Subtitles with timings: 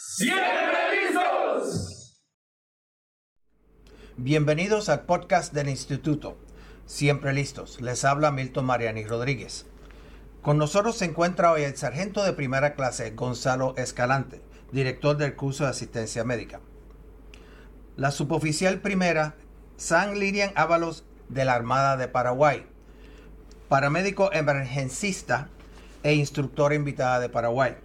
[0.00, 2.22] ¡Siempre listos!
[4.16, 6.38] Bienvenidos al podcast del Instituto.
[6.86, 7.80] Siempre listos.
[7.80, 9.66] Les habla Milton Mariani Rodríguez.
[10.40, 14.40] Con nosotros se encuentra hoy el sargento de primera clase Gonzalo Escalante,
[14.70, 16.60] director del curso de asistencia médica.
[17.96, 19.34] La suboficial primera
[19.78, 22.68] San Lilian Ábalos de la Armada de Paraguay,
[23.68, 25.48] paramédico emergencista
[26.04, 27.78] e instructora invitada de Paraguay.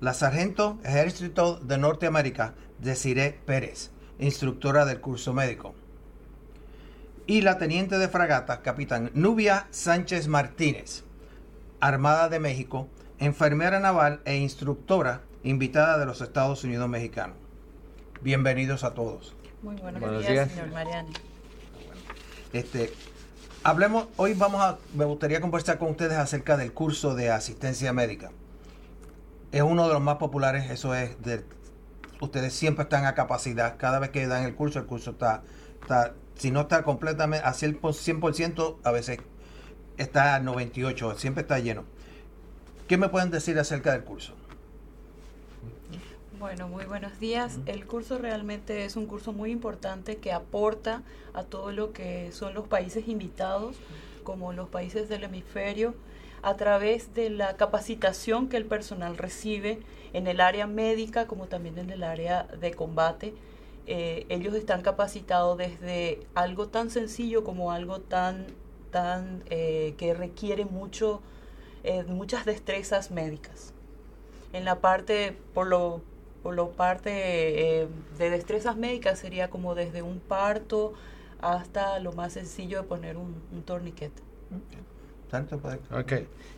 [0.00, 5.74] La sargento Ejército de Norteamérica Desiree Pérez, instructora del curso médico.
[7.26, 11.04] Y la teniente de fragata, capitán Nubia Sánchez Martínez,
[11.80, 17.36] Armada de México, enfermera naval e instructora invitada de los Estados Unidos mexicanos.
[18.20, 19.34] Bienvenidos a todos.
[19.62, 20.50] Muy buenos, Buenos días, días.
[20.50, 21.12] señor Mariani.
[22.52, 22.92] Este,
[23.62, 28.30] hablemos, hoy vamos a, me gustaría conversar con ustedes acerca del curso de asistencia médica.
[29.54, 31.44] Es uno de los más populares, eso es, de,
[32.20, 35.44] ustedes siempre están a capacidad, cada vez que dan el curso, el curso está,
[35.80, 39.20] está si no está completamente a 100%, a veces
[39.96, 41.84] está a 98, siempre está lleno.
[42.88, 44.34] ¿Qué me pueden decir acerca del curso?
[46.40, 47.60] Bueno, muy buenos días.
[47.66, 52.54] El curso realmente es un curso muy importante que aporta a todo lo que son
[52.54, 53.76] los países invitados,
[54.24, 55.94] como los países del hemisferio,
[56.44, 59.80] a través de la capacitación que el personal recibe
[60.12, 63.34] en el área médica como también en el área de combate.
[63.86, 68.46] Eh, ellos están capacitados desde algo tan sencillo como algo tan,
[68.90, 71.22] tan eh, que requiere mucho,
[71.82, 73.72] eh, muchas destrezas médicas.
[74.52, 76.02] En la parte, por lo,
[76.42, 80.92] por lo parte de destrezas médicas sería como desde un parto
[81.40, 84.22] hasta lo más sencillo de poner un torniquete.
[85.34, 86.12] Tanto Ok.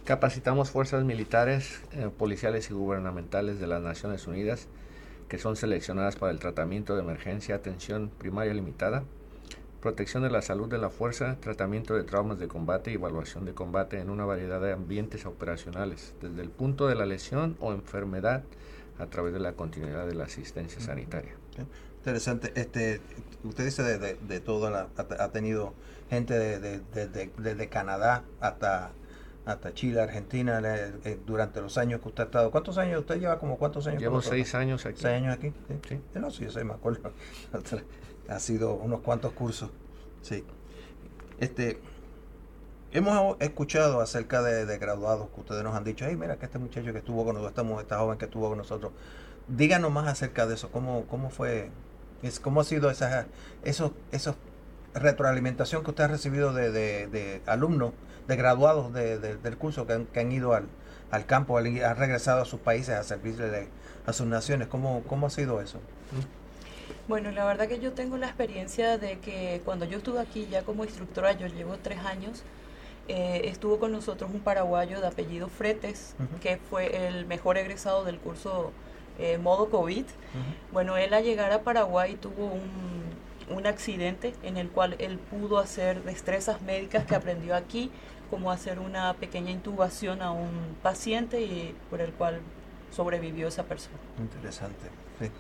[0.05, 4.69] Capacitamos fuerzas militares, eh, policiales y gubernamentales de las Naciones Unidas
[5.29, 9.05] que son seleccionadas para el tratamiento de emergencia, atención primaria limitada,
[9.81, 13.55] protección de la salud de la fuerza, tratamiento de traumas de combate y evaluación de
[13.55, 18.45] combate en una variedad de ambientes operacionales, desde el punto de la lesión o enfermedad
[18.99, 21.33] a través de la continuidad de la asistencia sanitaria.
[22.11, 22.53] Interesante.
[22.55, 23.01] Este,
[23.43, 25.75] usted dice de, de, de todo, la, ha, ha tenido
[26.09, 28.93] gente de, de, de- de- desde Canadá hasta,
[29.45, 32.51] hasta Chile, Argentina, le- eh, durante los años que usted ha estado.
[32.53, 33.01] ¿Cuántos años?
[33.01, 34.01] ¿Usted lleva como cuántos años?
[34.01, 35.01] Llevo seis años aquí.
[35.01, 35.49] ¿Seis años aquí?
[35.67, 35.75] Sí.
[35.89, 36.01] Sí.
[36.13, 37.11] Sí, No, sí, me acuerdo.
[38.29, 39.71] ha sido unos cuantos cursos.
[40.23, 40.45] Sí.
[41.41, 41.81] Este,
[42.93, 46.61] hemos escuchado acerca de, de graduados que ustedes nos han dicho, hey, mira que este
[46.61, 48.93] muchacho que estuvo con nosotros, esta, esta joven que estuvo con nosotros.
[49.49, 50.71] Díganos más acerca de eso.
[50.71, 51.71] ¿Cómo, cómo fue?
[52.23, 53.27] Es, ¿Cómo ha sido esa,
[53.65, 54.37] esos, esos
[54.95, 57.93] retroalimentación que usted ha recibido de, de- de alumnos,
[58.29, 60.65] de graduados de- de- del curso que han, que han ido al,
[61.11, 63.69] al campo, han, han regresado a sus países a servirle
[64.07, 64.69] a sus naciones?
[64.69, 65.79] ¿Cómo, cómo ha sido eso?
[67.09, 70.63] Bueno, la verdad que yo tengo la experiencia de que cuando yo estuve aquí ya
[70.63, 72.43] como instructora, yo llevo tres años,
[73.09, 78.19] eh, estuvo con nosotros un paraguayo de apellido Fretes, que fue el mejor egresado del
[78.19, 78.73] curso
[79.19, 80.05] eh, modo COVID.
[80.73, 85.59] Bueno, él al llegar a Paraguay tuvo un, un accidente en el cual él pudo
[85.59, 87.91] hacer destrezas médicas que aprendió aquí,
[88.31, 92.41] como hacer una pequeña intubación a un paciente y por el cual
[92.91, 93.97] sobrevivió esa persona.
[94.19, 94.91] Interesante.
[95.21, 95.31] Sí.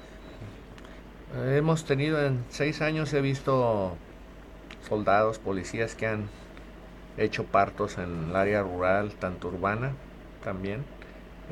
[1.34, 3.96] Eh, Hemos tenido en seis años, he visto
[4.88, 6.28] soldados, policías que han
[7.16, 9.92] hecho partos en el área rural, tanto urbana
[10.44, 10.84] también.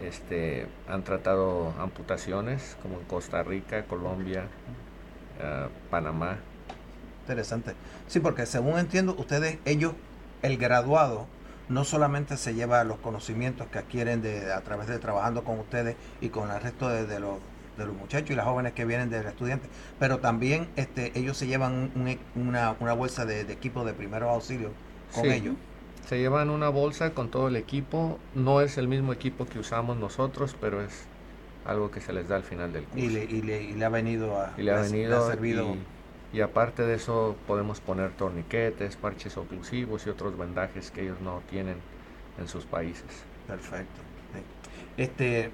[0.02, 4.46] Este, han tratado amputaciones como en Costa Rica, Colombia,
[5.40, 6.38] eh, Panamá.
[7.22, 7.74] Interesante.
[8.06, 9.92] Sí, porque según entiendo, ustedes, ellos,
[10.42, 11.26] el graduado,
[11.68, 15.96] no solamente se lleva los conocimientos que adquieren de, a través de trabajando con ustedes
[16.20, 17.38] y con el resto de, de los,
[17.78, 19.68] de los muchachos y las jóvenes que vienen del estudiante,
[19.98, 23.94] pero también este, ellos se llevan un- un una, una bolsa de, de equipo de
[23.94, 24.72] primeros auxilios
[25.14, 25.30] con Sí.
[25.30, 25.54] ellos.
[26.08, 28.18] Se llevan una bolsa con todo el equipo.
[28.34, 31.06] No es el mismo equipo que usamos nosotros, pero es
[31.64, 33.04] algo que se les da al final del curso.
[33.04, 35.74] Y le, y, le, y le ha venido a, y le ha le venido servido.
[36.32, 41.20] y, y aparte de eso podemos poner torniquetes, parches oclusivos y otros vendajes que ellos
[41.22, 41.76] no tienen
[42.38, 43.04] en sus países.
[43.46, 44.00] Perfecto.
[44.96, 45.50] Este,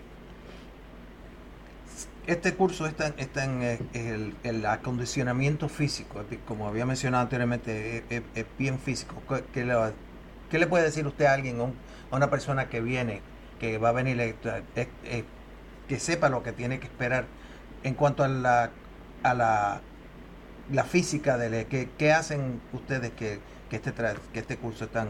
[2.27, 7.99] este curso está, en- está en eh, el, el acondicionamiento físico, como había mencionado anteriormente,
[7.99, 9.15] es, es- es bien físico.
[9.29, 9.75] ¿Qué, qué le,
[10.51, 11.75] qué le puede decir usted a alguien, a, un-
[12.11, 13.21] a una persona que viene,
[13.59, 14.35] que va a venir, eh,
[14.77, 15.25] eh, eh,
[15.89, 17.25] que sepa lo que tiene que esperar
[17.83, 18.71] en cuanto a la,
[19.23, 19.81] a la,
[20.73, 23.39] la física de ¿qué, qué hacen ustedes que,
[23.69, 23.93] que, este,
[24.33, 25.09] que este curso es tan...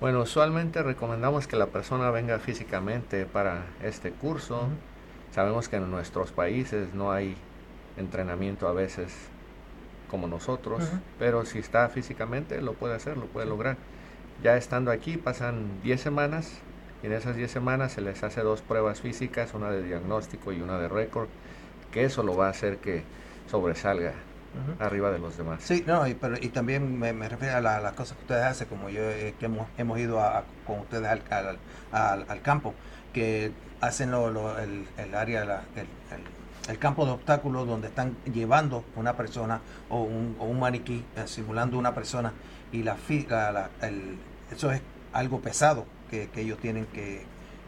[0.00, 4.68] Bueno, usualmente recomendamos que la persona venga físicamente para este curso.
[5.34, 7.36] Sabemos que en nuestros países no hay
[7.98, 9.12] entrenamiento a veces
[10.10, 10.82] como nosotros,
[11.18, 13.76] pero si está físicamente lo puede hacer, lo puede lograr.
[14.42, 16.52] Ya estando aquí pasan 10 semanas
[17.02, 20.60] y en esas 10 semanas se les hace dos pruebas físicas, una de diagnóstico y
[20.62, 21.28] una de récord,
[21.92, 23.02] que eso lo va a hacer que
[23.50, 24.14] sobresalga
[24.78, 25.62] arriba de los demás.
[25.62, 28.88] Sí, no, y, pero, y también me, refiero a las cosas que ustedes hacen, como
[28.88, 31.22] yo, eh, que hemos, hemos ido a, con ustedes al,
[31.92, 32.74] al, al, campo,
[33.12, 36.39] que hacen lo, el, el, área, el, el,
[36.78, 41.78] campo de obstáculos donde están llevando una persona o un, o un maniquí eh, simulando
[41.78, 42.32] una persona
[42.72, 42.96] y la,
[43.28, 44.18] la, el,
[44.50, 44.80] eso es
[45.12, 47.24] algo pesado que, que ellos tienen que,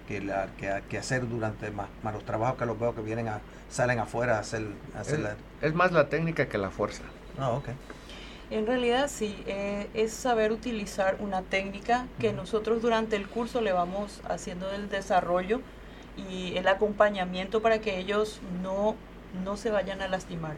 [0.06, 0.48] que, la,
[0.88, 4.36] que, hacer durante más, más, los trabajos que los veo que vienen a salen afuera
[4.36, 4.66] a hacer,
[4.98, 7.02] hacer es, más la técnica que la fuerza.
[7.38, 7.68] Ah, ok.
[8.50, 13.72] En realidad sí, eh, es saber utilizar una técnica que nosotros durante el curso le
[13.72, 15.62] vamos haciendo el desarrollo
[16.16, 18.96] y el acompañamiento para que ellos no,
[19.44, 20.56] no se vayan a lastimar.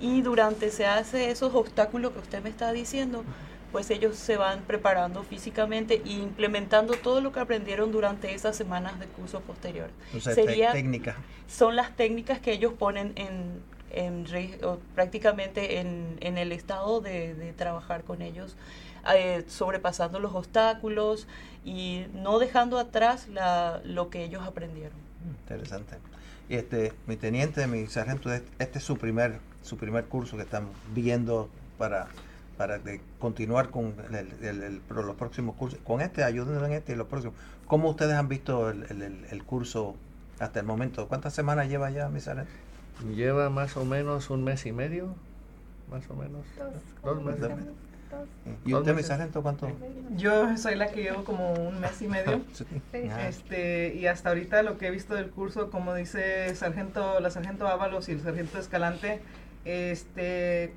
[0.00, 3.24] Y durante se hace esos obstáculos que usted me está diciendo,
[3.72, 8.98] pues ellos se van preparando físicamente e implementando todo lo que aprendieron durante esas semanas
[9.00, 9.90] de curso posterior.
[10.20, 11.16] Sería, técnica.
[11.48, 13.60] Son las técnicas que ellos ponen en,
[13.90, 14.26] en
[14.94, 18.56] prácticamente en, en, el estado de, trabajar con ellos,
[19.14, 21.26] eh, sobrepasando los obstáculos
[21.64, 24.98] y no dejando atrás la, lo que ellos aprendieron.
[25.40, 25.96] Interesante.
[26.48, 30.68] Y este, mi teniente, mi sargento, este es su primer, su primer curso que están
[30.94, 31.48] viendo
[31.78, 32.08] para
[32.56, 32.80] para
[33.18, 35.78] continuar con el, los próximos cursos.
[35.84, 37.36] Con este, ayúdenos en este y los próximos.
[37.66, 39.96] ¿Cómo ustedes han visto el, curso
[40.38, 41.06] hasta el momento?
[41.08, 42.20] ¿Cuántas semanas lleva ya, mi
[43.14, 45.14] Lleva más o menos un mes y medio,
[45.90, 46.44] más o menos.
[47.04, 47.50] Dos, meses.
[48.64, 49.70] ¿Y usted, mi sargento, cuánto?
[50.16, 52.40] Yo soy la que llevo como un mes y medio.
[53.10, 53.28] Ah.
[53.28, 57.68] este, y hasta ahorita lo que he visto del curso, como dice sargento, la sargento
[57.68, 59.20] Ábalos y el sargento Escalante,
[59.64, 60.72] este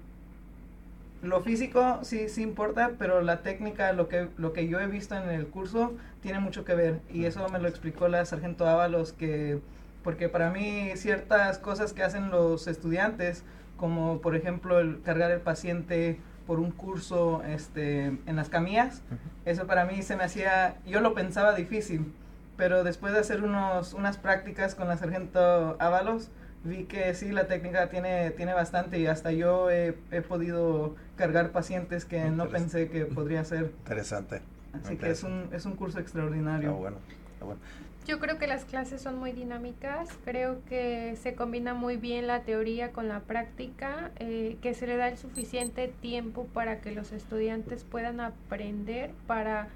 [1.22, 5.16] lo físico sí, sí importa, pero la técnica, lo que, lo que yo he visto
[5.16, 7.00] en el curso, tiene mucho que ver.
[7.12, 9.60] Y eso me lo explicó la sargento Ábalos, que,
[10.04, 13.44] porque para mí ciertas cosas que hacen los estudiantes,
[13.78, 19.04] como por ejemplo el cargar el paciente por un curso este, en las camillas,
[19.46, 22.12] eso para mí se me hacía, yo lo pensaba difícil,
[22.58, 26.30] pero después de hacer unos, unas prácticas con la sargento Ábalos,
[26.64, 29.94] vi que sí, la técnica tiene, tiene bastante y hasta yo he,
[30.28, 33.72] podido cargar pacientes que no pensé que podría ser.
[33.80, 34.42] Interesante.
[34.74, 36.74] Así que es un, es un curso extraordinario.
[36.74, 36.98] bueno,
[37.40, 37.60] bueno.
[38.06, 42.42] Yo creo que las clases son muy dinámicas, creo que se combina muy bien la
[42.42, 47.12] teoría con la práctica, eh, que se le da el suficiente tiempo para que los
[47.12, 49.68] estudiantes puedan aprender para,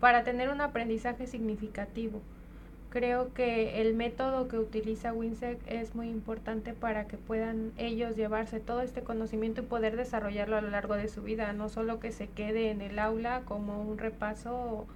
[0.00, 2.20] para tener un aprendizaje significativo.
[2.90, 8.60] Creo que el método que utiliza WINSEC es muy importante para que puedan ellos llevarse
[8.60, 12.12] todo este conocimiento y poder desarrollarlo a lo largo de su vida, no solo que
[12.12, 14.86] se quede en el aula como un repaso,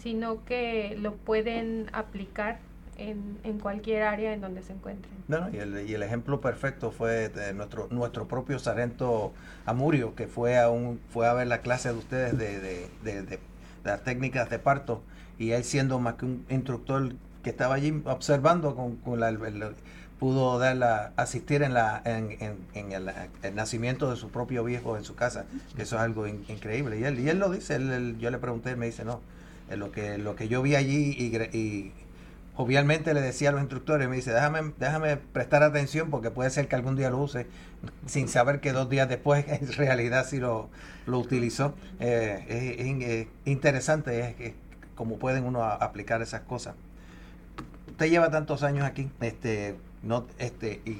[0.00, 2.58] sino que lo pueden aplicar
[2.98, 5.12] en, en cualquier área en donde se encuentren.
[5.52, 9.32] y, el, y el ejemplo perfecto fue nuestro nuestro propio sargento
[9.64, 13.38] Amurio, que fue a, un, fue a ver la clase de ustedes de, de, de,
[13.84, 15.02] las técnicas de parto
[15.38, 19.32] y él siendo más que un instructor que estaba allí observando con, la,
[20.18, 25.02] pudo dar la, asistir en, la, en, en, el, nacimiento de su propio viejo en
[25.02, 27.00] su casa, que eso es algo increíble.
[27.00, 29.20] Y él, y él lo dice, él, yo le pregunté, me dice, no,
[29.70, 31.92] lo que, lo que yo vi allí y,
[32.54, 36.68] obviamente le decía a los instructores, me dice, déjame, déjame prestar atención porque puede ser
[36.68, 37.46] que algún día lo use,
[38.06, 40.68] sin saber que dos días después en realidad sí lo,
[41.06, 41.74] lo utilizó.
[42.00, 42.76] Eh,
[43.06, 44.52] es, interesante, es,
[44.94, 46.74] como pueden uno aplicar esas cosas.
[47.88, 50.98] Usted lleva tantos años aquí, este, no, este, y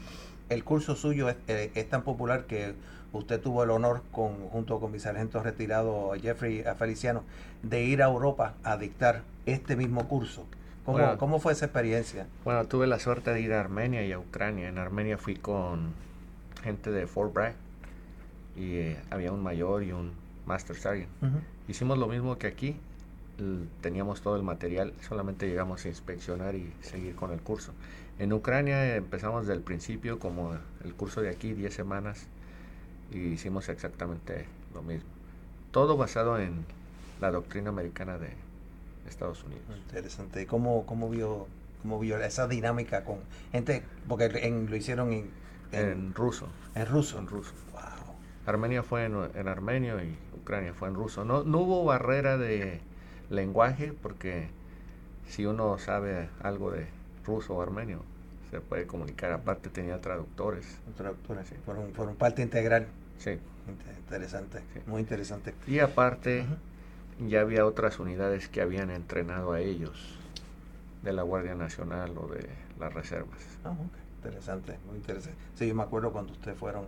[0.52, 2.74] el curso suyo eh, es, tan popular que
[3.12, 7.22] usted tuvo el honor, con, junto con mi sargento retirado Jeffrey Feliciano,
[7.62, 10.46] de ir a Europa a dictar este mismo curso.
[10.84, 12.26] ¿Cómo, ¿Cómo, fue esa experiencia?
[12.44, 14.68] Bueno, tuve la suerte de ir a Armenia y a Ucrania.
[14.68, 15.92] En Armenia fui con
[16.62, 17.54] gente de Fort Bragg
[18.56, 20.12] y eh, había un mayor y un
[20.46, 21.08] master sergeant.
[21.68, 22.76] Hicimos lo mismo que aquí,
[23.80, 27.72] teníamos todo el material, solamente llegamos a inspeccionar y seguir con el curso.
[28.18, 32.26] En Ucrania empezamos desde el principio, como el curso de aquí, 10 semanas,
[33.10, 35.08] y hicimos exactamente lo mismo.
[35.70, 36.64] Todo basado en
[37.20, 38.30] la doctrina americana de
[39.08, 39.62] Estados Unidos.
[39.86, 40.42] Interesante.
[40.42, 41.46] ¿Y cómo, cómo, vio,
[41.82, 43.18] cómo vio esa dinámica con
[43.50, 43.82] gente?
[44.08, 45.30] Porque en, lo hicieron en,
[45.72, 46.48] en, ruso.
[46.74, 47.18] En ruso.
[47.18, 47.52] En ruso.
[48.44, 51.24] Armenia fue en, en armenio y Ucrania fue en ruso.
[51.24, 52.80] No, no hubo barrera de
[53.32, 54.48] lenguaje, porque
[55.28, 56.86] si uno sabe algo de
[57.24, 58.02] ruso o armenio,
[58.50, 59.32] se puede comunicar.
[59.32, 60.78] Aparte tenía traductores.
[60.96, 61.54] Traductores, sí.
[61.64, 62.86] Fueron, fueron parte integral.
[63.18, 63.38] Sí.
[63.98, 65.54] Interesante, muy interesante.
[65.66, 66.44] Y aparte,
[67.28, 70.18] ya había otras unidades que habían entrenado a ellos,
[71.02, 72.48] de la Guardia Nacional o de
[72.78, 73.38] las reservas.
[73.64, 73.74] Ah,
[74.24, 75.36] Interesante, muy interesante.
[75.56, 76.86] Sí, yo me acuerdo cuando ustedes fueron,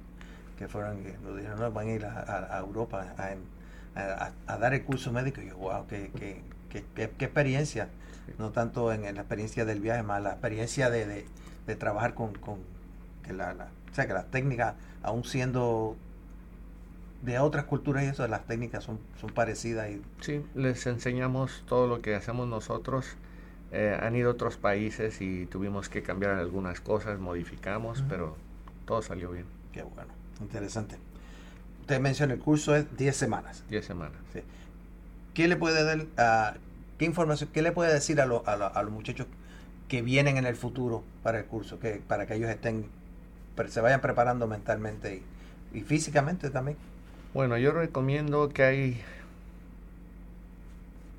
[0.57, 3.33] que fueron, que nos dijeron, no, van a ir a, Europa a,
[3.95, 5.41] dar el curso médico.
[5.41, 7.89] Y yo, wow, qué, qué, qué, qué, experiencia.
[8.39, 11.27] No tanto en, la experiencia del viaje, más la experiencia de,
[11.67, 12.59] de, trabajar con, con
[13.23, 15.97] que la, o sea, que las técnicas, aún siendo
[17.23, 19.91] de otras culturas y eso, las técnicas son, son parecidas.
[19.91, 20.03] Y...
[20.21, 23.17] Sí, les enseñamos todo lo que hacemos nosotros
[23.77, 28.37] eh, han ido a otros países y tuvimos que cambiar algunas cosas, modificamos, pero
[28.87, 29.47] todo salió bien.
[29.73, 30.97] Qué bueno, interesante.
[31.85, 33.63] Usted menciona el curso es 10 semanas.
[33.69, 34.17] 10 semanas.
[35.35, 36.59] ¿Qué le puede dar, uh,
[36.97, 39.27] qué información, qué le puede decir a, a, los muchachos
[39.87, 42.87] que vienen en el futuro para el curso, que para que ellos estén,
[43.69, 45.23] se vayan preparando mentalmente
[45.75, 46.79] y, y físicamente también?
[47.35, 49.03] Bueno, yo recomiendo que hay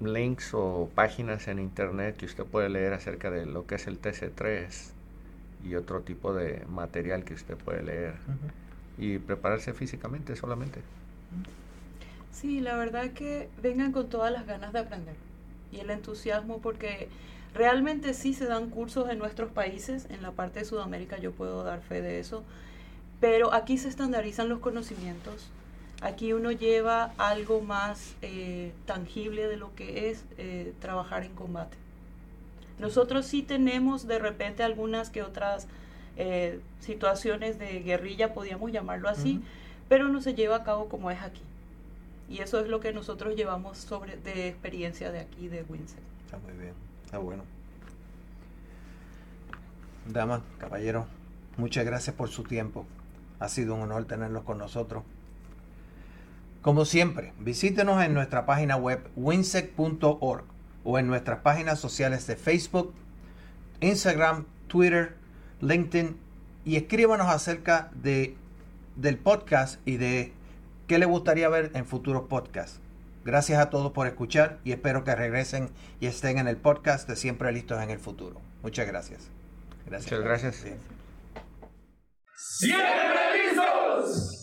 [0.01, 4.01] links o páginas en internet que usted puede leer acerca de lo que es el
[4.01, 4.65] TC3
[5.63, 8.15] y otro tipo de material que usted puede leer
[8.97, 10.81] y prepararse físicamente solamente.
[12.31, 15.15] Sí, la verdad que vengan con todas las ganas de aprender
[15.71, 17.09] y el entusiasmo porque
[17.53, 21.63] realmente sí se dan cursos en nuestros países, en la parte de Sudamérica yo puedo
[21.63, 22.43] dar fe de eso,
[23.19, 25.49] pero aquí se estandarizan los conocimientos,
[26.01, 31.77] Aquí uno lleva algo más eh, tangible de lo que es eh, trabajar en combate.
[32.79, 35.67] Nosotros sí tenemos de repente algunas que otras
[36.17, 39.41] eh, situaciones de guerrilla, podríamos llamarlo así,
[39.89, 41.41] pero no se lleva a cabo como es aquí.
[42.29, 45.99] Y eso es lo que nosotros llevamos sobre de experiencia de aquí, de Windsor.
[46.25, 47.43] Está muy bien, está bueno.
[50.07, 51.07] Dama, caballero,
[51.57, 52.85] muchas gracias por su tiempo.
[53.39, 55.03] Ha sido un honor tenerlos con nosotros.
[56.61, 60.45] Como siempre, visítenos en nuestra página web winsec.org
[60.83, 62.93] o en nuestras páginas sociales de Facebook,
[63.81, 65.15] Instagram, Twitter,
[65.65, 66.17] LinkedIn
[66.63, 68.35] y escríbanos acerca de,
[68.95, 70.33] del podcast y de
[70.87, 72.79] qué le gustaría ver en futuros podcasts.
[73.23, 75.69] Gracias a todos por escuchar y espero que regresen
[75.99, 78.39] y estén en el podcast de Siempre Listos en el Futuro.
[78.61, 79.29] Muchas gracias.
[79.85, 80.11] gracias.
[80.11, 80.65] Muchas gracias.
[82.35, 84.34] Siempre listos.